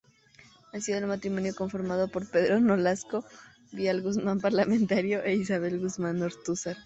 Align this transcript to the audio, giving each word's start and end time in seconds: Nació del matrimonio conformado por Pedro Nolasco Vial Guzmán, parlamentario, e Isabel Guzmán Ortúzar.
Nació 0.73 0.95
del 0.95 1.05
matrimonio 1.05 1.53
conformado 1.53 2.07
por 2.07 2.27
Pedro 2.27 2.59
Nolasco 2.59 3.23
Vial 3.71 4.01
Guzmán, 4.01 4.39
parlamentario, 4.41 5.21
e 5.23 5.35
Isabel 5.35 5.77
Guzmán 5.79 6.23
Ortúzar. 6.23 6.75